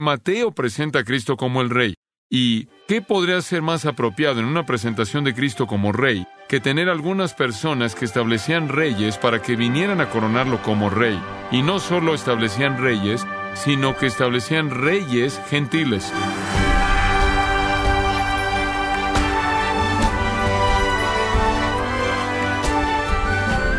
[0.00, 1.94] Mateo presenta a Cristo como el Rey.
[2.30, 6.88] ¿Y qué podría ser más apropiado en una presentación de Cristo como Rey que tener
[6.88, 11.20] algunas personas que establecían reyes para que vinieran a coronarlo como Rey?
[11.50, 16.12] Y no solo establecían reyes, sino que establecían reyes gentiles.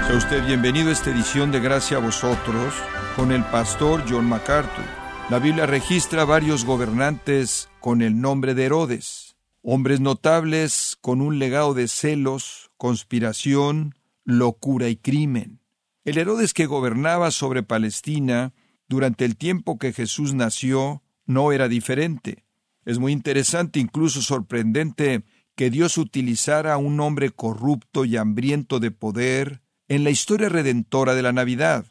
[0.05, 2.73] Sea usted bienvenido a esta edición de Gracia a vosotros
[3.15, 4.98] con el pastor John MacArthur.
[5.29, 11.75] La Biblia registra varios gobernantes con el nombre de Herodes, hombres notables con un legado
[11.75, 13.93] de celos, conspiración,
[14.25, 15.59] locura y crimen.
[16.03, 18.53] El Herodes que gobernaba sobre Palestina
[18.87, 22.43] durante el tiempo que Jesús nació no era diferente.
[22.83, 25.25] Es muy interesante, incluso sorprendente,
[25.55, 31.13] que Dios utilizara a un hombre corrupto y hambriento de poder en la historia redentora
[31.13, 31.85] de la Navidad.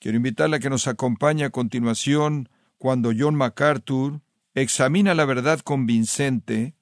[0.00, 2.48] Quiero invitarle a que nos acompañe a continuación
[2.80, 4.22] cuando John MacArthur
[4.54, 6.74] examina la verdad convincente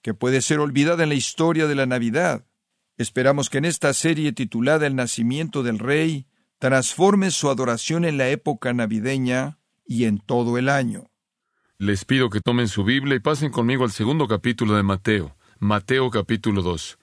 [0.00, 2.46] que puede ser olvidada en la historia de la Navidad.
[2.96, 6.26] Esperamos que en esta serie titulada El nacimiento del Rey
[6.58, 11.10] transforme su adoración en la época navideña y en todo el año.
[11.76, 16.08] Les pido que tomen su Biblia y pasen conmigo al segundo capítulo de Mateo, Mateo
[16.08, 16.98] capítulo 2.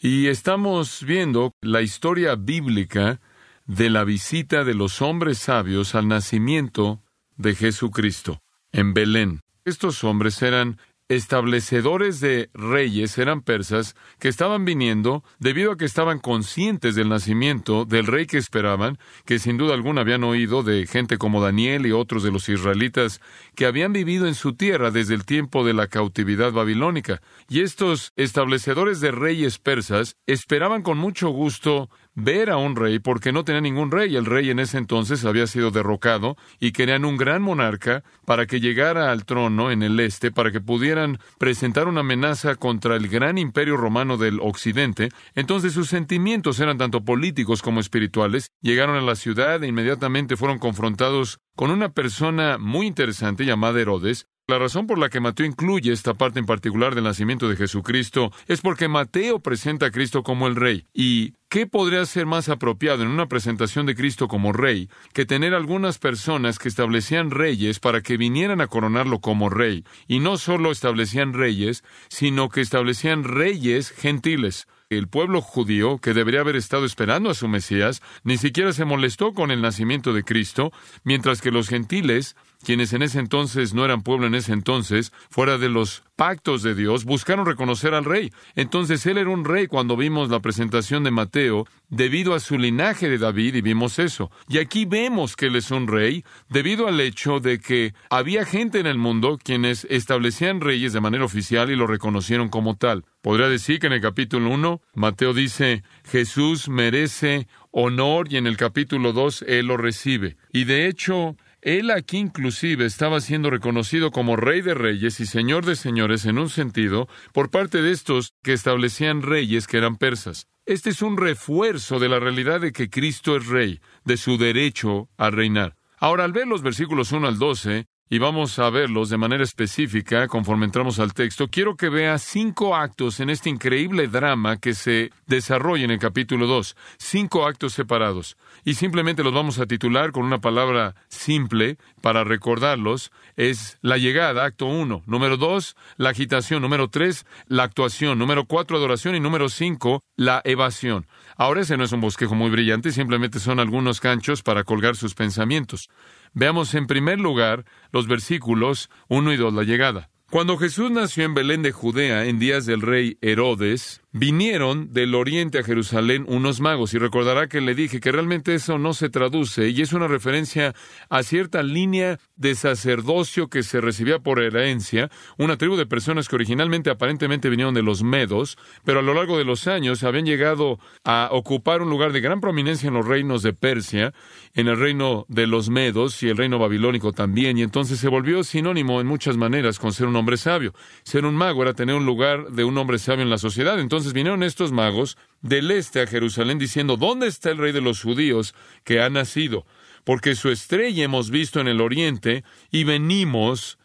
[0.00, 3.20] Y estamos viendo la historia bíblica
[3.66, 7.03] de la visita de los hombres sabios al nacimiento
[7.36, 8.40] de Jesucristo
[8.72, 9.40] en Belén.
[9.64, 16.18] Estos hombres eran establecedores de reyes, eran persas, que estaban viniendo debido a que estaban
[16.18, 21.18] conscientes del nacimiento del rey que esperaban, que sin duda alguna habían oído de gente
[21.18, 23.20] como Daniel y otros de los israelitas
[23.54, 27.20] que habían vivido en su tierra desde el tiempo de la cautividad babilónica.
[27.48, 33.32] Y estos establecedores de reyes persas esperaban con mucho gusto ver a un rey porque
[33.32, 34.16] no tenía ningún rey.
[34.16, 38.60] El rey en ese entonces había sido derrocado y querían un gran monarca para que
[38.60, 43.38] llegara al trono en el este, para que pudieran presentar una amenaza contra el gran
[43.38, 45.08] imperio romano del occidente.
[45.34, 48.50] Entonces sus sentimientos eran tanto políticos como espirituales.
[48.60, 54.26] Llegaron a la ciudad e inmediatamente fueron confrontados con una persona muy interesante llamada Herodes,
[54.46, 58.30] la razón por la que Mateo incluye esta parte en particular del nacimiento de Jesucristo
[58.46, 60.84] es porque Mateo presenta a Cristo como el Rey.
[60.92, 65.54] ¿Y qué podría ser más apropiado en una presentación de Cristo como Rey que tener
[65.54, 69.84] algunas personas que establecían reyes para que vinieran a coronarlo como Rey?
[70.08, 74.66] Y no solo establecían reyes, sino que establecían reyes gentiles.
[74.90, 79.32] El pueblo judío, que debería haber estado esperando a su Mesías, ni siquiera se molestó
[79.32, 80.72] con el nacimiento de Cristo,
[81.04, 85.58] mientras que los gentiles quienes en ese entonces no eran pueblo en ese entonces, fuera
[85.58, 88.32] de los pactos de Dios, buscaron reconocer al rey.
[88.56, 93.08] Entonces él era un rey cuando vimos la presentación de Mateo, debido a su linaje
[93.08, 94.30] de David, y vimos eso.
[94.48, 98.80] Y aquí vemos que él es un rey, debido al hecho de que había gente
[98.80, 103.04] en el mundo quienes establecían reyes de manera oficial y lo reconocieron como tal.
[103.24, 108.58] Podría decir que en el capítulo 1, Mateo dice, Jesús merece honor y en el
[108.58, 110.36] capítulo 2 él lo recibe.
[110.52, 115.64] Y de hecho, él aquí inclusive estaba siendo reconocido como rey de reyes y señor
[115.64, 120.46] de señores en un sentido por parte de estos que establecían reyes que eran persas.
[120.66, 125.08] Este es un refuerzo de la realidad de que Cristo es rey, de su derecho
[125.16, 125.76] a reinar.
[125.96, 130.28] Ahora, al ver los versículos 1 al 12, y vamos a verlos de manera específica
[130.28, 135.10] conforme entramos al texto, quiero que vea cinco actos en este increíble drama que se
[135.26, 138.36] desarrolla en el capítulo 2, cinco actos separados.
[138.64, 143.12] Y simplemente los vamos a titular con una palabra simple para recordarlos.
[143.36, 145.02] Es la llegada, acto 1.
[145.06, 146.62] Número 2, la agitación.
[146.62, 148.18] Número 3, la actuación.
[148.18, 149.14] Número 4, adoración.
[149.14, 151.06] Y número 5, la evasión.
[151.36, 155.14] Ahora ese no es un bosquejo muy brillante, simplemente son algunos canchos para colgar sus
[155.14, 155.88] pensamientos.
[156.34, 160.10] Veamos en primer lugar los versículos 1 y 2, la llegada.
[160.30, 165.58] Cuando Jesús nació en Belén de Judea en días del rey Herodes, vinieron del oriente
[165.58, 166.94] a Jerusalén unos magos.
[166.94, 170.72] Y recordará que le dije que realmente eso no se traduce y es una referencia
[171.10, 176.36] a cierta línea de sacerdocio que se recibía por herencia, una tribu de personas que
[176.36, 180.78] originalmente aparentemente vinieron de los medos, pero a lo largo de los años habían llegado
[181.02, 184.14] a ocupar un lugar de gran prominencia en los reinos de Persia,
[184.54, 188.44] en el reino de los medos y el reino babilónico también, y entonces se volvió
[188.44, 190.72] sinónimo en muchas maneras con ser un hombre sabio.
[191.02, 193.80] Ser un mago era tener un lugar de un hombre sabio en la sociedad.
[193.80, 198.02] Entonces vinieron estos magos del este a Jerusalén diciendo, ¿dónde está el rey de los
[198.02, 198.54] judíos
[198.84, 199.66] que ha nacido?
[200.04, 203.78] Porque su estrella hemos visto en el oriente y venimos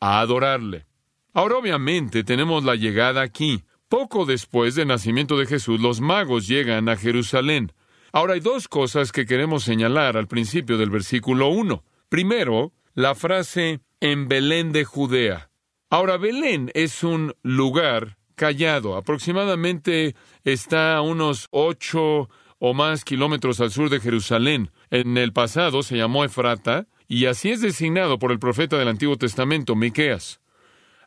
[0.00, 0.86] a adorarle.
[1.32, 3.64] Ahora obviamente tenemos la llegada aquí.
[3.88, 7.72] Poco después del nacimiento de Jesús, los magos llegan a Jerusalén.
[8.12, 11.84] Ahora hay dos cosas que queremos señalar al principio del versículo 1.
[12.08, 15.50] Primero, la frase en Belén de Judea.
[15.88, 18.96] Ahora, Belén es un lugar callado.
[18.96, 20.14] Aproximadamente
[20.44, 24.70] está a unos ocho o más kilómetros al sur de Jerusalén.
[24.90, 29.16] En el pasado se llamó Efrata, y así es designado por el profeta del Antiguo
[29.16, 30.40] Testamento, Miqueas.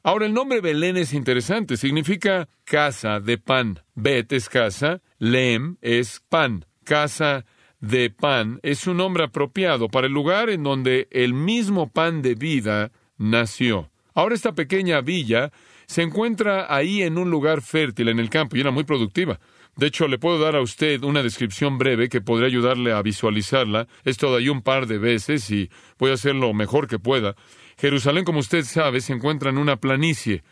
[0.03, 3.79] Ahora, el nombre Belén es interesante, significa casa de pan.
[3.95, 6.65] Bet es casa, Lem es pan.
[6.83, 7.45] Casa
[7.79, 12.35] de pan es un nombre apropiado para el lugar en donde el mismo pan de
[12.35, 13.89] vida nació.
[14.13, 15.51] Ahora esta pequeña villa
[15.87, 19.39] se encuentra ahí en un lugar fértil en el campo y era muy productiva.
[19.75, 23.87] De hecho, le puedo dar a usted una descripción breve que podría ayudarle a visualizarla.
[24.05, 27.35] Esto de ahí un par de veces y voy a hacer lo mejor que pueda.
[27.77, 30.43] Jerusalén, como usted sabe, se encuentra en una planicie,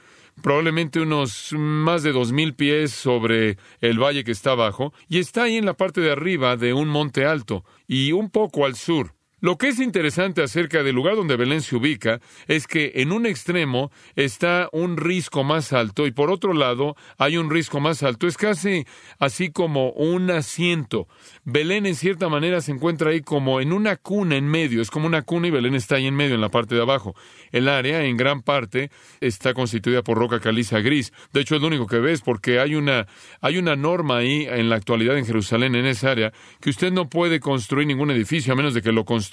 [0.41, 5.43] probablemente unos más de dos mil pies sobre el valle que está abajo, y está
[5.43, 9.13] ahí en la parte de arriba de un monte alto, y un poco al sur.
[9.43, 13.25] Lo que es interesante acerca del lugar donde Belén se ubica es que en un
[13.25, 18.25] extremo está un risco más alto y por otro lado hay un risco más alto.
[18.25, 18.85] Es casi
[19.19, 21.09] así como un asiento.
[21.43, 24.81] Belén en cierta manera se encuentra ahí como en una cuna en medio.
[24.81, 27.13] Es como una cuna y Belén está ahí en medio en la parte de abajo.
[27.51, 31.11] El área en gran parte está constituida por roca caliza gris.
[31.33, 33.07] De hecho es lo único que ves porque hay una,
[33.41, 36.31] hay una norma ahí en la actualidad en Jerusalén en esa área
[36.61, 39.32] que usted no puede construir ningún edificio a menos de que lo construya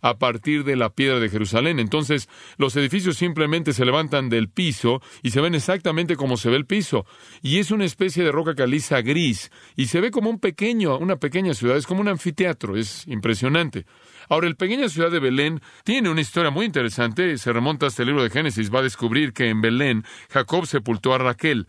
[0.00, 1.78] a partir de la piedra de Jerusalén.
[1.78, 6.56] Entonces, los edificios simplemente se levantan del piso y se ven exactamente como se ve
[6.56, 7.06] el piso.
[7.42, 11.16] Y es una especie de roca caliza gris y se ve como un pequeño, una
[11.16, 13.86] pequeña ciudad, es como un anfiteatro, es impresionante.
[14.28, 18.08] Ahora, el pequeña ciudad de Belén tiene una historia muy interesante, se remonta hasta el
[18.08, 21.66] libro de Génesis, va a descubrir que en Belén Jacob sepultó a Raquel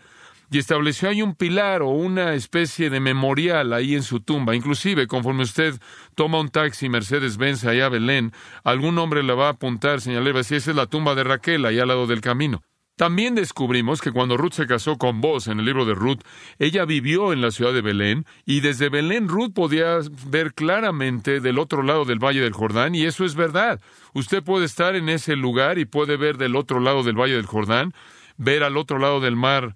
[0.51, 4.55] y estableció ahí un pilar o una especie de memorial ahí en su tumba.
[4.55, 5.79] Inclusive, conforme usted
[6.15, 10.39] toma un taxi Mercedes-Benz allá a Belén, algún hombre le va a apuntar, señalar, a
[10.39, 12.61] esa es la tumba de Raquel, ahí al lado del camino.
[12.99, 16.19] También descubrimos que cuando Ruth se casó con vos en el libro de Ruth,
[16.57, 21.59] ella vivió en la ciudad de Belén y desde Belén Ruth podía ver claramente del
[21.59, 23.79] otro lado del Valle del Jordán y eso es verdad.
[24.13, 27.45] Usted puede estar en ese lugar y puede ver del otro lado del Valle del
[27.45, 27.93] Jordán,
[28.35, 29.75] ver al otro lado del mar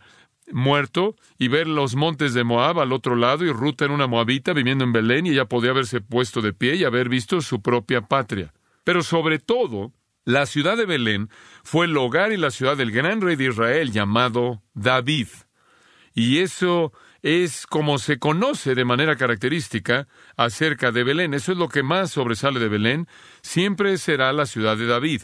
[0.51, 4.53] muerto y ver los montes de Moab al otro lado y Ruth era una moabita
[4.53, 8.01] viviendo en Belén y ella podía haberse puesto de pie y haber visto su propia
[8.01, 8.53] patria.
[8.83, 9.93] Pero sobre todo,
[10.25, 11.29] la ciudad de Belén
[11.63, 15.27] fue el hogar y la ciudad del gran rey de Israel llamado David.
[16.13, 21.33] Y eso es como se conoce de manera característica acerca de Belén.
[21.33, 23.07] Eso es lo que más sobresale de Belén.
[23.41, 25.23] Siempre será la ciudad de David.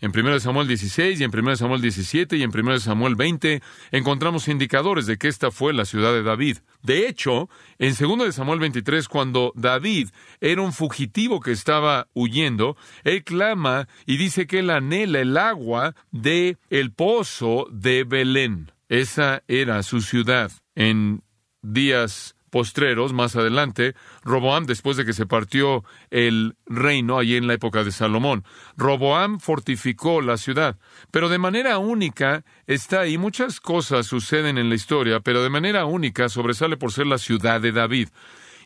[0.00, 3.60] En 1 Samuel 16 y en 1 Samuel 17 y en 1 Samuel 20
[3.90, 6.58] encontramos indicadores de que esta fue la ciudad de David.
[6.82, 7.50] De hecho,
[7.80, 10.10] en 2 Samuel 23, cuando David
[10.40, 15.96] era un fugitivo que estaba huyendo, él clama y dice que él anhela el agua
[16.12, 18.70] de el pozo de Belén.
[18.88, 20.52] Esa era su ciudad.
[20.76, 21.22] En
[21.60, 27.54] días postreros, más adelante, Roboam, después de que se partió el reino allí en la
[27.54, 28.44] época de Salomón,
[28.76, 30.78] Roboam fortificó la ciudad,
[31.10, 33.18] pero de manera única está ahí.
[33.18, 37.60] Muchas cosas suceden en la historia, pero de manera única sobresale por ser la ciudad
[37.60, 38.08] de David.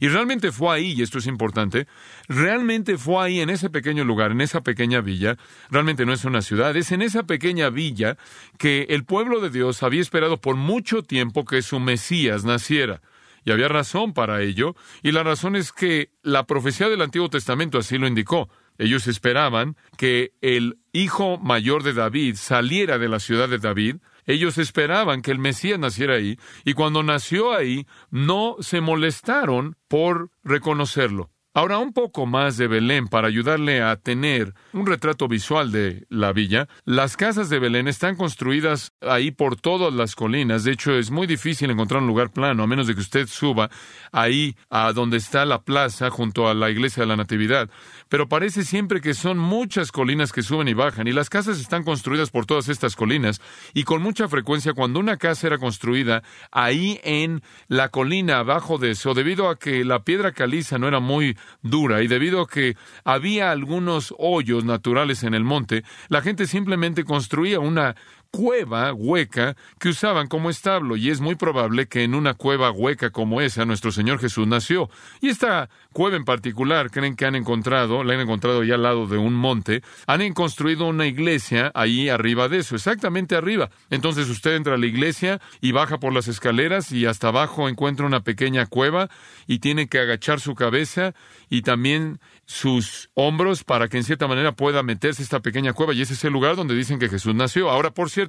[0.02, 1.86] Y realmente fue ahí, y esto es importante,
[2.26, 5.36] realmente fue ahí en ese pequeño lugar, en esa pequeña villa,
[5.70, 8.16] realmente no es una ciudad, es en esa pequeña villa
[8.58, 13.00] que el pueblo de Dios había esperado por mucho tiempo que su Mesías naciera.
[13.44, 17.78] Y había razón para ello, y la razón es que la profecía del Antiguo Testamento
[17.78, 18.48] así lo indicó.
[18.78, 24.58] Ellos esperaban que el hijo mayor de David saliera de la ciudad de David, ellos
[24.58, 31.31] esperaban que el Mesías naciera ahí, y cuando nació ahí, no se molestaron por reconocerlo.
[31.54, 36.32] Ahora un poco más de Belén para ayudarle a tener un retrato visual de la
[36.32, 36.66] villa.
[36.86, 40.64] Las casas de Belén están construidas ahí por todas las colinas.
[40.64, 43.68] De hecho, es muy difícil encontrar un lugar plano, a menos de que usted suba
[44.12, 47.68] ahí a donde está la plaza junto a la iglesia de la Natividad
[48.12, 51.82] pero parece siempre que son muchas colinas que suben y bajan, y las casas están
[51.82, 53.40] construidas por todas estas colinas,
[53.72, 58.90] y con mucha frecuencia cuando una casa era construida ahí en la colina abajo de
[58.90, 62.76] eso, debido a que la piedra caliza no era muy dura y debido a que
[63.04, 67.96] había algunos hoyos naturales en el monte, la gente simplemente construía una
[68.32, 73.10] cueva hueca que usaban como establo, y es muy probable que en una cueva hueca
[73.10, 74.88] como esa nuestro Señor Jesús nació.
[75.20, 79.06] Y esta cueva en particular creen que han encontrado, la han encontrado ya al lado
[79.06, 83.68] de un monte, han construido una iglesia ahí arriba de eso, exactamente arriba.
[83.90, 88.06] Entonces usted entra a la iglesia y baja por las escaleras y hasta abajo encuentra
[88.06, 89.10] una pequeña cueva
[89.46, 91.12] y tiene que agachar su cabeza
[91.50, 96.02] y también sus hombros para que en cierta manera pueda meterse esta pequeña cueva y
[96.02, 97.70] ese es el lugar donde dicen que Jesús nació.
[97.70, 98.21] Ahora, por cierto,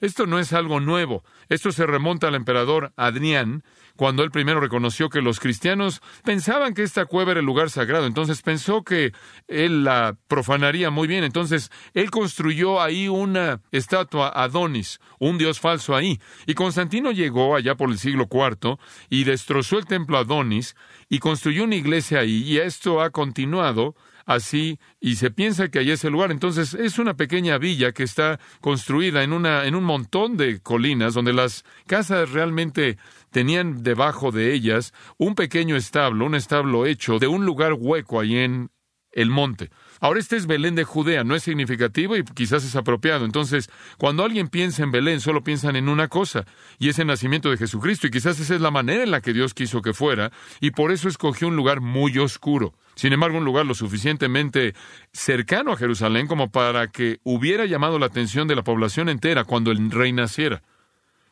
[0.00, 1.24] esto no es algo nuevo.
[1.48, 3.62] Esto se remonta al emperador Adrián,
[3.96, 8.06] cuando él primero reconoció que los cristianos pensaban que esta cueva era el lugar sagrado,
[8.06, 9.12] entonces pensó que
[9.48, 15.96] él la profanaría muy bien, entonces él construyó ahí una estatua Adonis, un dios falso
[15.96, 18.76] ahí, y Constantino llegó allá por el siglo IV
[19.08, 20.76] y destrozó el templo Adonis
[21.08, 23.94] y construyó una iglesia ahí, y esto ha continuado
[24.26, 26.30] así y se piensa que ahí es el lugar.
[26.30, 31.14] Entonces es una pequeña villa que está construida en, una, en un montón de colinas
[31.14, 32.98] donde las casas realmente
[33.30, 38.36] tenían debajo de ellas un pequeño establo, un establo hecho de un lugar hueco ahí
[38.36, 38.70] en
[39.12, 39.70] el monte.
[40.00, 43.24] Ahora este es Belén de Judea, no es significativo y quizás es apropiado.
[43.24, 46.44] Entonces, cuando alguien piensa en Belén, solo piensan en una cosa,
[46.78, 49.32] y es el nacimiento de Jesucristo, y quizás esa es la manera en la que
[49.32, 52.74] Dios quiso que fuera, y por eso escogió un lugar muy oscuro.
[52.94, 54.74] Sin embargo, un lugar lo suficientemente
[55.12, 59.70] cercano a Jerusalén como para que hubiera llamado la atención de la población entera cuando
[59.70, 60.62] el rey naciera.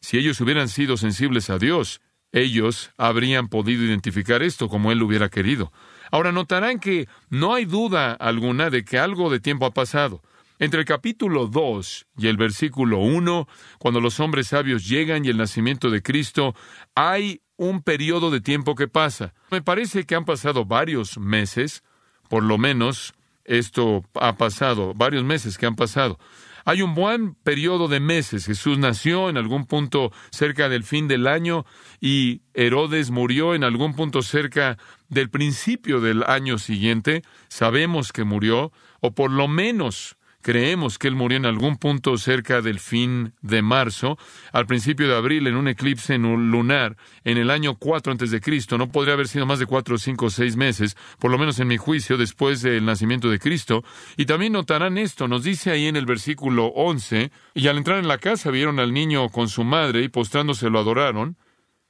[0.00, 2.02] Si ellos hubieran sido sensibles a Dios,
[2.33, 5.73] ellos habrían podido identificar esto como Él hubiera querido.
[6.14, 10.23] Ahora notarán que no hay duda alguna de que algo de tiempo ha pasado.
[10.61, 13.49] Entre el capítulo 2 y el versículo 1,
[13.80, 16.54] cuando los hombres sabios llegan y el nacimiento de Cristo,
[16.94, 19.35] hay un periodo de tiempo que pasa.
[19.50, 21.83] Me parece que han pasado varios meses,
[22.28, 26.21] por lo menos esto ha pasado, varios meses que han pasado.
[26.64, 28.47] Hay un buen periodo de meses.
[28.47, 31.66] Jesús nació en algún punto cerca del fin del año
[32.00, 34.78] y Herodes murió en algún punto cerca
[35.09, 37.23] del principio del año siguiente.
[37.49, 42.60] Sabemos que murió, o por lo menos Creemos que él murió en algún punto cerca
[42.60, 44.18] del fin de marzo,
[44.52, 48.76] al principio de abril, en un eclipse lunar, en el año 4 antes de Cristo.
[48.76, 51.68] No podría haber sido más de cuatro, cinco o seis meses, por lo menos en
[51.68, 53.84] mi juicio, después del nacimiento de Cristo.
[54.18, 58.08] Y también notarán esto, nos dice ahí en el versículo 11, y al entrar en
[58.08, 61.38] la casa vieron al niño con su madre y postrándose lo adoraron.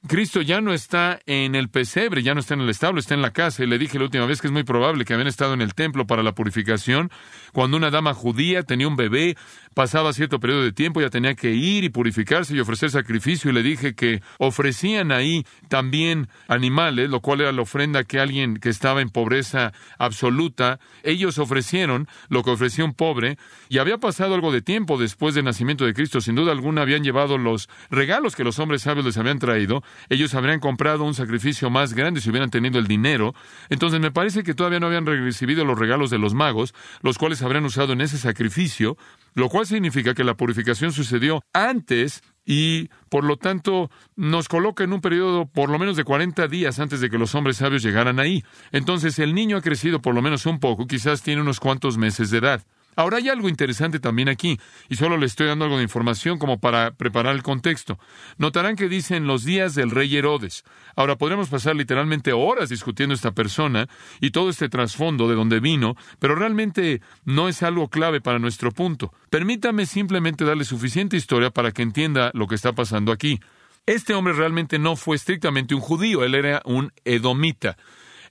[0.07, 3.23] Cristo ya no está en el pesebre, ya no está en el establo, está en
[3.23, 3.63] la casa.
[3.63, 5.73] Y le dije la última vez que es muy probable que habían estado en el
[5.73, 7.09] templo para la purificación.
[7.53, 9.35] Cuando una dama judía tenía un bebé,
[9.75, 13.51] pasaba cierto periodo de tiempo, ya tenía que ir y purificarse y ofrecer sacrificio.
[13.51, 18.57] Y le dije que ofrecían ahí también animales, lo cual era la ofrenda que alguien
[18.57, 23.37] que estaba en pobreza absoluta, ellos ofrecieron lo que ofrecía un pobre.
[23.69, 26.21] Y había pasado algo de tiempo después del nacimiento de Cristo.
[26.21, 29.75] Sin duda alguna habían llevado los regalos que los hombres sabios les habían traído
[30.09, 33.33] ellos habrían comprado un sacrificio más grande si hubieran tenido el dinero.
[33.69, 37.41] Entonces me parece que todavía no habían recibido los regalos de los magos, los cuales
[37.41, 38.97] habrían usado en ese sacrificio,
[39.35, 44.93] lo cual significa que la purificación sucedió antes y por lo tanto nos coloca en
[44.93, 48.19] un periodo por lo menos de 40 días antes de que los hombres sabios llegaran
[48.19, 48.43] ahí.
[48.71, 52.31] Entonces el niño ha crecido por lo menos un poco, quizás tiene unos cuantos meses
[52.31, 52.65] de edad.
[52.95, 54.59] Ahora hay algo interesante también aquí,
[54.89, 57.99] y solo le estoy dando algo de información como para preparar el contexto.
[58.37, 60.63] Notarán que dicen los días del rey Herodes.
[60.95, 63.87] Ahora podremos pasar literalmente horas discutiendo esta persona
[64.21, 68.71] y todo este trasfondo de donde vino, pero realmente no es algo clave para nuestro
[68.71, 69.13] punto.
[69.29, 73.39] Permítame simplemente darle suficiente historia para que entienda lo que está pasando aquí.
[73.85, 77.77] Este hombre realmente no fue estrictamente un judío, él era un edomita.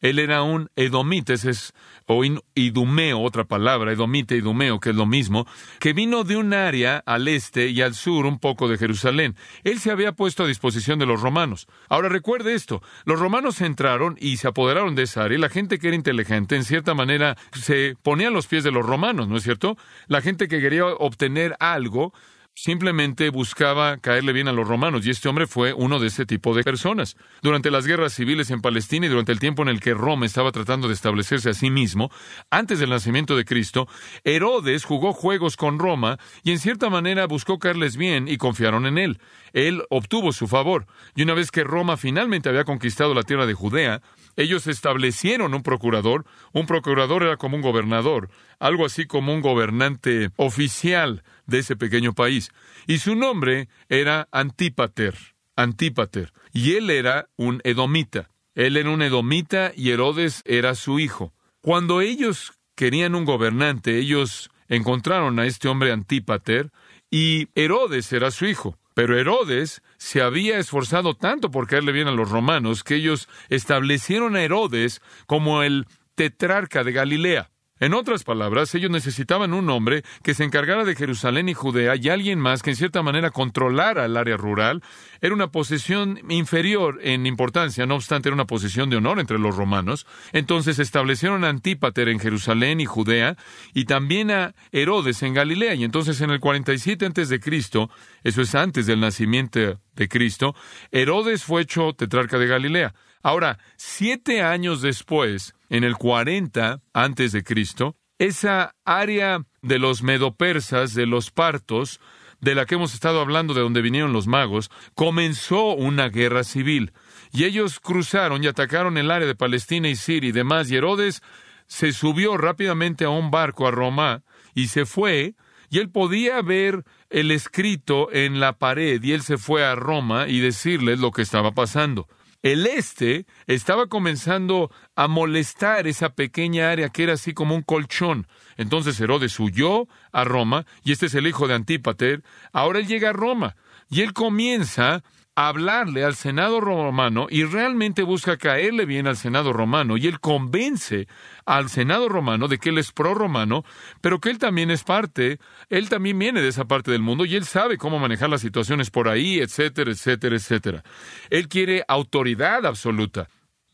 [0.04, 1.72] Él era un edomita, ese es
[2.06, 2.22] o
[2.54, 5.46] idumeo, otra palabra, edomite, idumeo, que es lo mismo,
[5.80, 9.34] que vino de un área al este y al sur un poco de Jerusalén.
[9.62, 11.66] Él se había puesto a disposición de los romanos.
[11.88, 15.88] Ahora recuerde esto, los romanos entraron y se apoderaron de esa área la gente que
[15.88, 19.42] era inteligente, en cierta manera, se ponía a los pies de los romanos, ¿no es
[19.42, 19.78] cierto?
[20.06, 22.12] La gente que quería obtener algo,
[22.54, 26.54] simplemente buscaba caerle bien a los romanos, y este hombre fue uno de ese tipo
[26.54, 27.16] de personas.
[27.42, 30.52] Durante las guerras civiles en Palestina y durante el tiempo en el que Roma estaba
[30.52, 32.10] tratando de establecerse a sí mismo,
[32.50, 33.88] antes del nacimiento de Cristo,
[34.22, 38.98] Herodes jugó juegos con Roma y en cierta manera buscó caerles bien y confiaron en
[38.98, 39.18] él.
[39.52, 43.54] Él obtuvo su favor, y una vez que Roma finalmente había conquistado la tierra de
[43.54, 44.00] Judea,
[44.36, 46.24] ellos establecieron un procurador.
[46.52, 52.14] Un procurador era como un gobernador, algo así como un gobernante oficial de ese pequeño
[52.14, 52.50] país.
[52.86, 55.14] Y su nombre era Antípater.
[55.56, 56.32] Antípater.
[56.52, 58.30] Y él era un edomita.
[58.54, 61.32] Él era un edomita y Herodes era su hijo.
[61.60, 66.70] Cuando ellos querían un gobernante, ellos encontraron a este hombre Antípater
[67.10, 68.78] y Herodes era su hijo.
[68.94, 74.36] Pero Herodes se había esforzado tanto por caerle bien a los romanos que ellos establecieron
[74.36, 77.50] a Herodes como el tetrarca de Galilea.
[77.84, 82.08] En otras palabras, ellos necesitaban un hombre que se encargara de Jerusalén y Judea y
[82.08, 84.82] alguien más que en cierta manera controlara el área rural.
[85.20, 89.54] Era una posesión inferior en importancia, no obstante era una posición de honor entre los
[89.54, 90.06] romanos.
[90.32, 93.36] Entonces establecieron a Antípater en Jerusalén y Judea
[93.74, 95.74] y también a Herodes en Galilea.
[95.74, 97.90] Y entonces en el 47 antes de Cristo,
[98.22, 100.54] eso es antes del nacimiento de Cristo,
[100.90, 102.94] Herodes fue hecho tetrarca de Galilea.
[103.24, 110.94] Ahora, siete años después, en el 40 antes de Cristo, esa área de los medopersas,
[110.94, 112.00] de los partos,
[112.40, 116.92] de la que hemos estado hablando de donde vinieron los magos, comenzó una guerra civil.
[117.32, 120.70] Y ellos cruzaron y atacaron el área de Palestina y Siria y demás.
[120.70, 121.22] Y Herodes
[121.66, 124.22] se subió rápidamente a un barco a Roma
[124.54, 125.34] y se fue.
[125.70, 130.28] Y él podía ver el escrito en la pared y él se fue a Roma
[130.28, 132.06] y decirles lo que estaba pasando.
[132.44, 138.26] El este estaba comenzando a molestar esa pequeña área que era así como un colchón.
[138.58, 142.22] Entonces Herodes huyó a Roma, y este es el hijo de Antípater.
[142.52, 143.56] Ahora él llega a Roma,
[143.88, 145.02] y él comienza
[145.36, 151.08] hablarle al Senado romano y realmente busca caerle bien al Senado romano y él convence
[151.44, 153.64] al Senado romano de que él es pro-romano,
[154.00, 157.34] pero que él también es parte, él también viene de esa parte del mundo y
[157.34, 160.82] él sabe cómo manejar las situaciones por ahí, etcétera, etcétera, etcétera.
[161.30, 163.28] Él quiere autoridad absoluta.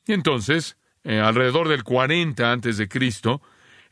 [0.07, 3.43] Y entonces, eh, alrededor del 40 antes de Cristo,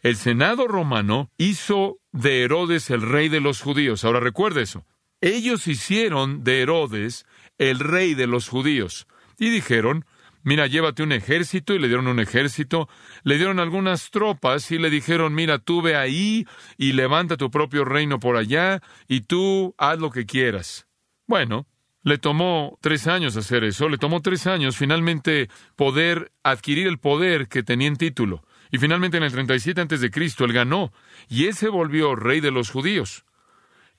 [0.00, 4.04] el Senado romano hizo de Herodes el rey de los judíos.
[4.04, 4.86] Ahora recuerde eso.
[5.20, 7.26] Ellos hicieron de Herodes
[7.58, 9.06] el rey de los judíos.
[9.38, 10.04] Y dijeron,
[10.42, 12.88] mira, llévate un ejército, y le dieron un ejército,
[13.22, 16.46] le dieron algunas tropas y le dijeron, mira, tú ve ahí
[16.76, 20.86] y levanta tu propio reino por allá, y tú haz lo que quieras.
[21.26, 21.66] Bueno,
[22.02, 27.48] le tomó tres años hacer eso, le tomó tres años finalmente poder adquirir el poder
[27.48, 28.44] que tenía en título.
[28.70, 30.92] Y finalmente en el 37 antes de Cristo él ganó,
[31.28, 33.24] y ese volvió rey de los judíos.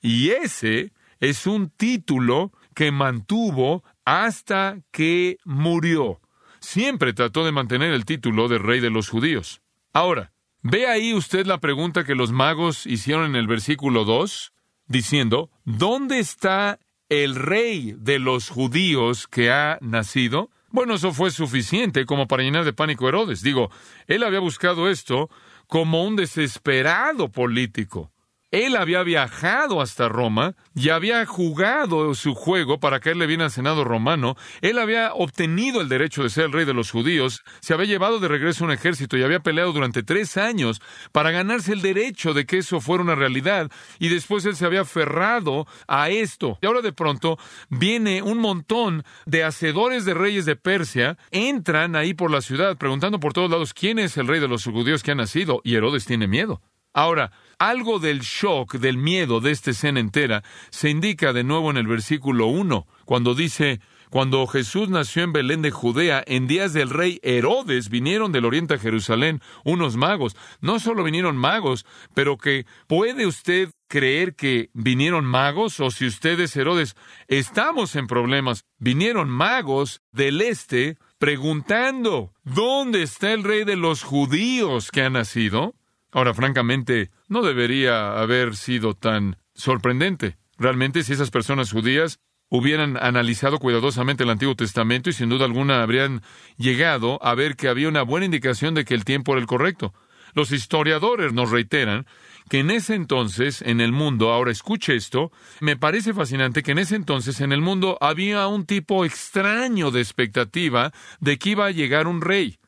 [0.00, 6.18] Y ese es un título que mantuvo hasta que murió.
[6.60, 9.60] Siempre trató de mantener el título de rey de los judíos.
[9.92, 10.32] Ahora,
[10.62, 14.54] ve ahí usted la pregunta que los magos hicieron en el versículo 2,
[14.86, 16.78] diciendo, ¿dónde está
[17.10, 20.48] el rey de los judíos que ha nacido?
[20.70, 23.42] Bueno, eso fue suficiente como para llenar de pánico a Herodes.
[23.42, 23.70] Digo,
[24.06, 25.28] él había buscado esto
[25.66, 28.10] como un desesperado político.
[28.50, 33.84] Él había viajado hasta Roma y había jugado su juego para caerle bien al Senado
[33.84, 34.36] romano.
[34.60, 38.18] Él había obtenido el derecho de ser el rey de los judíos, se había llevado
[38.18, 40.80] de regreso un ejército y había peleado durante tres años
[41.12, 43.70] para ganarse el derecho de que eso fuera una realidad.
[44.00, 46.58] Y después él se había aferrado a esto.
[46.60, 52.14] Y ahora de pronto viene un montón de hacedores de reyes de Persia, entran ahí
[52.14, 55.12] por la ciudad preguntando por todos lados quién es el rey de los judíos que
[55.12, 55.60] ha nacido.
[55.62, 56.60] Y Herodes tiene miedo.
[56.92, 61.76] Ahora, algo del shock, del miedo de esta escena entera se indica de nuevo en
[61.76, 66.90] el versículo 1, cuando dice, cuando Jesús nació en Belén de Judea, en días del
[66.90, 70.36] rey Herodes vinieron del oriente a Jerusalén unos magos.
[70.60, 76.40] No solo vinieron magos, pero que puede usted creer que vinieron magos o si usted
[76.40, 76.96] es Herodes,
[77.28, 78.64] estamos en problemas.
[78.78, 85.76] Vinieron magos del este preguntando, ¿dónde está el rey de los judíos que ha nacido?
[86.12, 90.38] Ahora, francamente, no debería haber sido tan sorprendente.
[90.58, 92.20] Realmente, si esas personas judías
[92.50, 96.22] hubieran analizado cuidadosamente el Antiguo Testamento y sin duda alguna habrían
[96.56, 99.94] llegado a ver que había una buena indicación de que el tiempo era el correcto.
[100.34, 102.06] Los historiadores nos reiteran
[102.48, 106.78] que en ese entonces, en el mundo, ahora escuche esto, me parece fascinante que en
[106.78, 111.70] ese entonces en el mundo había un tipo extraño de expectativa de que iba a
[111.70, 112.59] llegar un rey.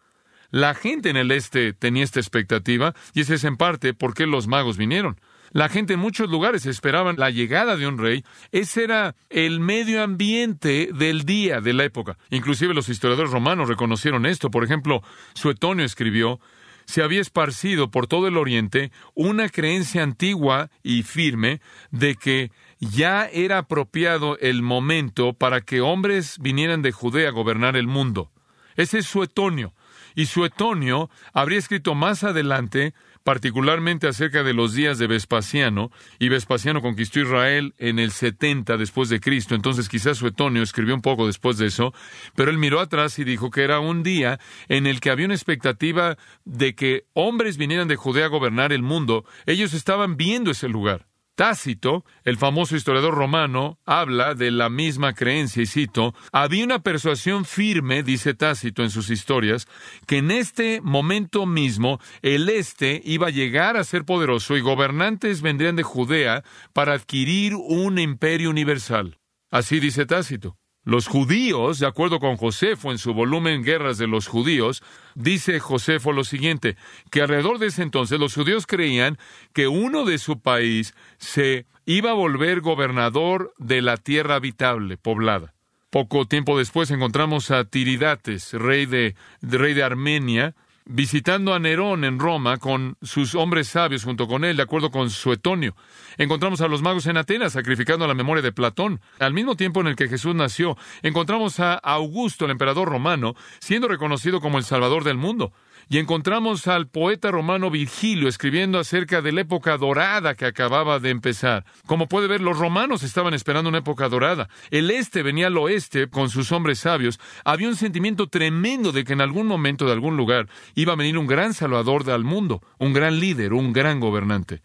[0.53, 4.27] La gente en el este tenía esta expectativa y ese es en parte por qué
[4.27, 5.19] los magos vinieron.
[5.51, 8.23] La gente en muchos lugares esperaban la llegada de un rey.
[8.53, 12.19] Ese era el medio ambiente del día, de la época.
[12.29, 14.51] Inclusive los historiadores romanos reconocieron esto.
[14.51, 16.39] Por ejemplo, Suetonio escribió,
[16.85, 23.27] se había esparcido por todo el Oriente una creencia antigua y firme de que ya
[23.27, 28.31] era apropiado el momento para que hombres vinieran de Judea a gobernar el mundo.
[28.77, 29.73] Ese es Suetonio.
[30.15, 32.95] Y Suetonio habría escrito más adelante,
[33.25, 39.09] particularmente acerca de los días de Vespasiano, y Vespasiano conquistó Israel en el 70 después
[39.09, 41.95] de Cristo, entonces quizás Suetonio escribió un poco después de eso,
[42.35, 45.35] pero él miró atrás y dijo que era un día en el que había una
[45.35, 50.69] expectativa de que hombres vinieran de Judea a gobernar el mundo, ellos estaban viendo ese
[50.69, 51.12] lugar.
[51.35, 57.45] Tácito, el famoso historiador romano, habla de la misma creencia y cito, había una persuasión
[57.45, 59.67] firme, dice Tácito en sus historias,
[60.07, 65.41] que en este momento mismo el este iba a llegar a ser poderoso y gobernantes
[65.41, 69.19] vendrían de Judea para adquirir un imperio universal.
[69.51, 70.57] Así dice Tácito.
[70.85, 74.83] Los judíos, de acuerdo con Josefo en su volumen Guerras de los Judíos,
[75.15, 76.77] dice Josefo lo siguiente,
[77.11, 79.17] que alrededor de ese entonces los judíos creían
[79.53, 85.55] que uno de su país se iba a volver gobernador de la tierra habitable, poblada.
[85.91, 92.19] Poco tiempo después encontramos a Tiridates, rey de, rey de Armenia, visitando a Nerón en
[92.19, 95.75] Roma con sus hombres sabios junto con él, de acuerdo con Suetonio.
[96.19, 99.01] Encontramos a los magos en Atenas sacrificando la memoria de Platón.
[99.19, 103.89] Al mismo tiempo en el que Jesús nació, encontramos a Augusto, el emperador romano, siendo
[103.89, 105.53] reconocido como el Salvador del mundo.
[105.93, 111.11] Y encontramos al poeta romano Virgilio escribiendo acerca de la época dorada que acababa de
[111.11, 111.67] empezar.
[111.85, 114.49] Como puede ver, los romanos estaban esperando una época dorada.
[114.71, 117.21] El este venía al oeste con sus hombres sabios.
[117.45, 121.19] Había un sentimiento tremendo de que en algún momento de algún lugar iba a venir
[121.19, 124.63] un gran salvador del mundo, un gran líder, un gran gobernante.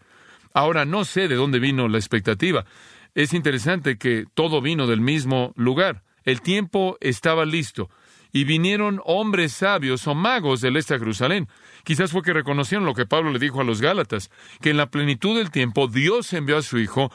[0.54, 2.64] Ahora no sé de dónde vino la expectativa.
[3.14, 6.04] Es interesante que todo vino del mismo lugar.
[6.24, 7.90] El tiempo estaba listo
[8.32, 11.48] y vinieron hombres sabios o magos del este Jerusalén.
[11.84, 14.90] Quizás fue que reconocieron lo que Pablo le dijo a los Gálatas, que en la
[14.90, 17.10] plenitud del tiempo Dios envió a su Hijo,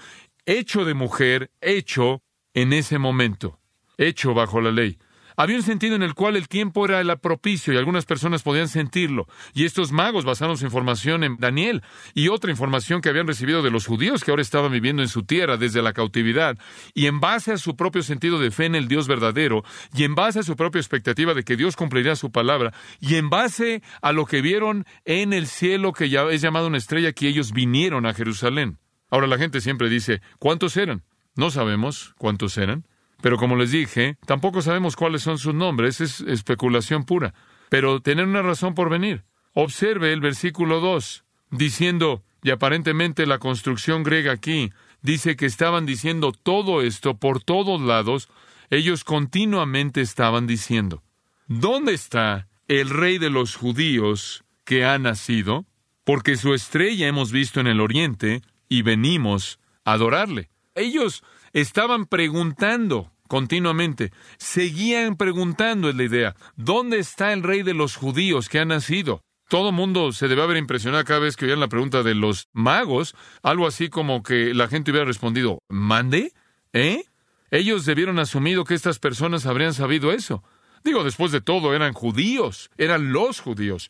[0.45, 2.21] hecho de mujer, hecho
[2.53, 3.59] en ese momento,
[3.97, 4.97] hecho bajo la ley.
[5.35, 8.67] Había un sentido en el cual el tiempo era el propicio y algunas personas podían
[8.67, 9.27] sentirlo.
[9.53, 13.71] Y estos magos basaron su información en Daniel y otra información que habían recibido de
[13.71, 16.57] los judíos que ahora estaban viviendo en su tierra desde la cautividad.
[16.93, 20.15] Y en base a su propio sentido de fe en el Dios verdadero y en
[20.15, 24.11] base a su propia expectativa de que Dios cumpliría su palabra y en base a
[24.11, 28.05] lo que vieron en el cielo que ya es llamado una estrella que ellos vinieron
[28.05, 28.79] a Jerusalén.
[29.09, 31.03] Ahora la gente siempre dice, ¿cuántos eran?
[31.35, 32.85] No sabemos cuántos eran.
[33.23, 37.33] Pero como les dije, tampoco sabemos cuáles son sus nombres, es especulación pura.
[37.69, 39.23] Pero tienen una razón por venir.
[39.53, 46.33] Observe el versículo 2, diciendo, y aparentemente la construcción griega aquí dice que estaban diciendo
[46.33, 48.27] todo esto por todos lados,
[48.69, 51.01] ellos continuamente estaban diciendo,
[51.47, 55.65] ¿dónde está el rey de los judíos que ha nacido?
[56.03, 60.49] Porque su estrella hemos visto en el oriente y venimos a adorarle.
[60.75, 64.11] Ellos estaban preguntando continuamente.
[64.37, 69.23] Seguían preguntando, es la idea, ¿dónde está el rey de los judíos que ha nacido?
[69.49, 73.15] Todo mundo se debe haber impresionado cada vez que oían la pregunta de los magos,
[73.41, 76.33] algo así como que la gente hubiera respondido, ¿mande?
[76.73, 77.05] ¿Eh?
[77.49, 80.43] Ellos debieron asumido que estas personas habrían sabido eso.
[80.83, 83.89] Digo, después de todo, eran judíos, eran los judíos.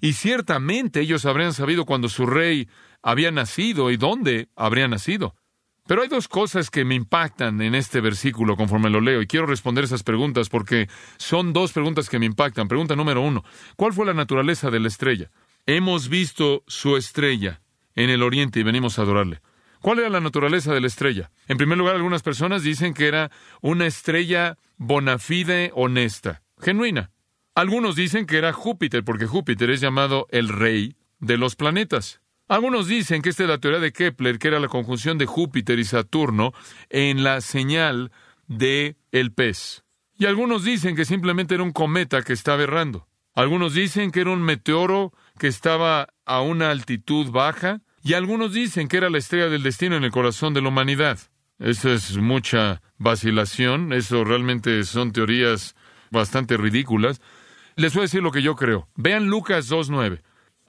[0.00, 2.70] Y ciertamente ellos habrían sabido cuando su rey
[3.02, 5.34] había nacido y dónde habría nacido.
[5.88, 9.46] Pero hay dos cosas que me impactan en este versículo conforme lo leo y quiero
[9.46, 12.68] responder esas preguntas porque son dos preguntas que me impactan.
[12.68, 13.42] Pregunta número uno,
[13.74, 15.30] ¿cuál fue la naturaleza de la estrella?
[15.64, 17.62] Hemos visto su estrella
[17.94, 19.40] en el oriente y venimos a adorarle.
[19.80, 21.30] ¿Cuál era la naturaleza de la estrella?
[21.46, 23.30] En primer lugar, algunas personas dicen que era
[23.62, 27.12] una estrella bona fide honesta, genuina.
[27.54, 32.20] Algunos dicen que era Júpiter, porque Júpiter es llamado el rey de los planetas.
[32.48, 35.78] Algunos dicen que esta es la teoría de Kepler, que era la conjunción de Júpiter
[35.78, 36.52] y Saturno
[36.88, 38.10] en la señal
[38.46, 39.84] de el pez.
[40.18, 43.06] Y algunos dicen que simplemente era un cometa que estaba errando.
[43.34, 47.82] Algunos dicen que era un meteoro que estaba a una altitud baja.
[48.02, 51.18] Y algunos dicen que era la estrella del destino en el corazón de la humanidad.
[51.58, 53.92] Eso es mucha vacilación.
[53.92, 55.76] Eso realmente son teorías
[56.10, 57.20] bastante ridículas.
[57.76, 58.88] Les voy a decir lo que yo creo.
[58.96, 60.22] Vean Lucas 2.9.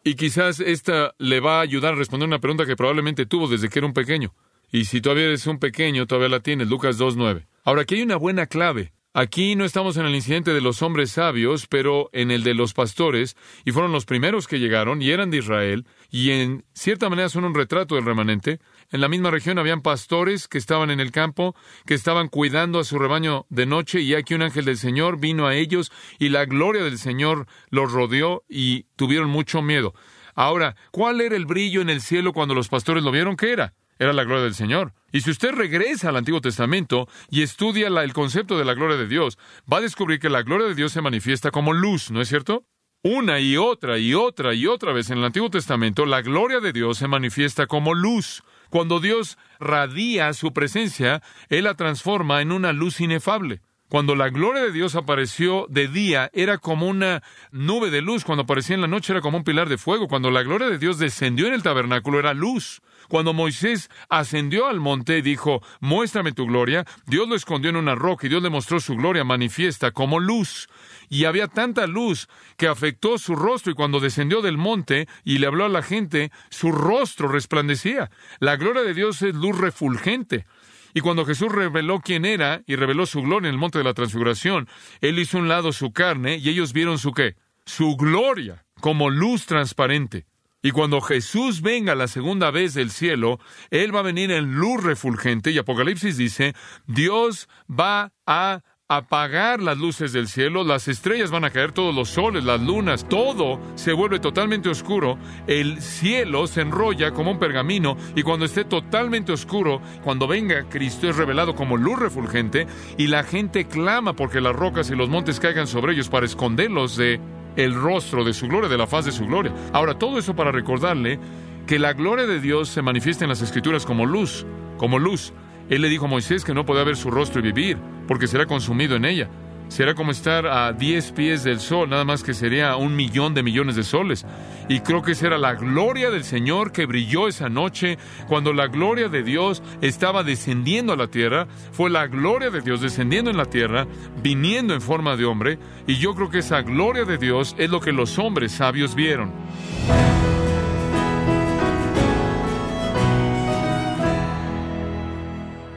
[0.03, 3.69] Y quizás esta le va a ayudar a responder una pregunta que probablemente tuvo desde
[3.69, 4.33] que era un pequeño.
[4.71, 7.47] Y si todavía eres un pequeño, todavía la tienes, Lucas 2.9.
[7.63, 8.93] Ahora, aquí hay una buena clave.
[9.13, 12.73] Aquí no estamos en el incidente de los hombres sabios, pero en el de los
[12.73, 13.35] pastores,
[13.65, 17.43] y fueron los primeros que llegaron, y eran de Israel, y en cierta manera son
[17.43, 18.59] un retrato del remanente.
[18.91, 22.84] En la misma región habían pastores que estaban en el campo, que estaban cuidando a
[22.84, 26.45] su rebaño de noche, y aquí un ángel del Señor vino a ellos, y la
[26.45, 29.93] gloria del Señor los rodeó, y tuvieron mucho miedo.
[30.36, 33.36] Ahora, ¿cuál era el brillo en el cielo cuando los pastores lo vieron?
[33.36, 33.73] ¿Qué era?
[33.99, 34.93] era la gloria del Señor.
[35.12, 39.08] Y si usted regresa al Antiguo Testamento y estudia el concepto de la gloria de
[39.08, 39.38] Dios,
[39.71, 42.65] va a descubrir que la gloria de Dios se manifiesta como luz, ¿no es cierto?
[43.04, 46.73] Una y otra y otra y otra vez en el Antiguo Testamento, la gloria de
[46.73, 48.43] Dios se manifiesta como luz.
[48.69, 53.62] Cuando Dios radia su presencia, Él la transforma en una luz inefable.
[53.89, 58.23] Cuando la gloria de Dios apareció de día, era como una nube de luz.
[58.23, 60.08] Cuando aparecía en la noche, era como un pilar de fuego.
[60.08, 62.82] Cuando la gloria de Dios descendió en el tabernáculo, era luz.
[63.08, 67.95] Cuando Moisés ascendió al monte y dijo, muéstrame tu gloria, Dios lo escondió en una
[67.95, 70.69] roca y Dios le mostró su gloria manifiesta como luz.
[71.10, 75.47] Y había tanta luz que afectó su rostro y cuando descendió del monte y le
[75.47, 78.12] habló a la gente, su rostro resplandecía.
[78.39, 80.45] La gloria de Dios es luz refulgente.
[80.93, 83.93] Y cuando Jesús reveló quién era y reveló su gloria en el monte de la
[83.93, 84.67] transfiguración,
[85.02, 87.36] Él hizo un lado su carne y ellos vieron su qué?
[87.65, 90.25] Su gloria como luz transparente.
[90.62, 94.84] Y cuando Jesús venga la segunda vez del cielo, Él va a venir en luz
[94.84, 96.54] refulgente y Apocalipsis dice,
[96.86, 102.10] Dios va a apagar las luces del cielo, las estrellas van a caer, todos los
[102.10, 107.97] soles, las lunas, todo se vuelve totalmente oscuro, el cielo se enrolla como un pergamino
[108.15, 112.65] y cuando esté totalmente oscuro, cuando venga Cristo es revelado como luz refulgente
[112.97, 116.97] y la gente clama porque las rocas y los montes caigan sobre ellos para esconderlos
[116.97, 117.21] de
[117.58, 119.54] el rostro de su gloria, de la faz de su gloria.
[119.71, 121.19] Ahora, todo eso para recordarle
[121.67, 124.47] que la gloria de Dios se manifiesta en las escrituras como luz,
[124.78, 125.32] como luz.
[125.69, 127.78] Él le dijo a Moisés que no podía ver su rostro y vivir,
[128.10, 129.30] porque será consumido en ella.
[129.67, 133.43] Será como estar a diez pies del sol, nada más que sería un millón de
[133.43, 134.26] millones de soles.
[134.67, 138.65] Y creo que esa era la gloria del Señor que brilló esa noche, cuando la
[138.65, 141.48] gloria de Dios estaba descendiendo a la tierra.
[141.72, 143.86] Fue la gloria de Dios descendiendo en la tierra,
[144.24, 145.60] viniendo en forma de hombre.
[145.86, 149.32] Y yo creo que esa gloria de Dios es lo que los hombres sabios vieron.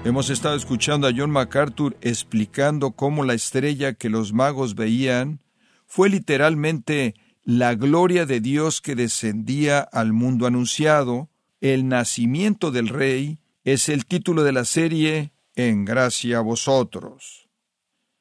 [0.04, 5.38] Hemos estado escuchando a John MacArthur explicando cómo la estrella que los magos veían
[5.86, 11.30] fue literalmente la gloria de Dios que descendía al mundo anunciado.
[11.60, 17.48] El nacimiento del rey es el título de la serie En gracia a vosotros.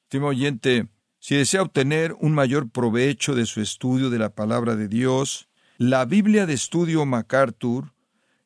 [0.04, 4.88] Estimo oyente, si desea obtener un mayor provecho de su estudio de la palabra de
[4.88, 7.92] Dios, la Biblia de Estudio MacArthur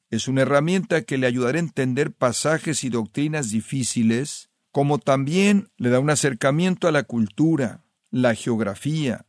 [0.10, 5.90] es una herramienta que le ayudará a entender pasajes y doctrinas difíciles, como también le
[5.90, 9.26] da un acercamiento a la cultura, la geografía,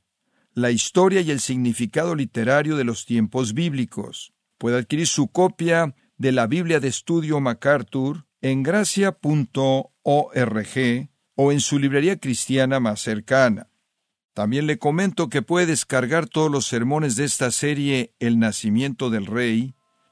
[0.52, 4.32] la historia y el significado literario de los tiempos bíblicos.
[4.58, 9.20] Puede adquirir su copia de la Biblia de Estudio MacArthur en gracia.org
[11.34, 13.68] o en su librería cristiana más cercana.
[14.32, 19.26] También le comento que puede descargar todos los sermones de esta serie El nacimiento del
[19.26, 19.75] Rey